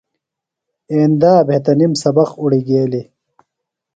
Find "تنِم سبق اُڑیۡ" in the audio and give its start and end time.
1.65-2.63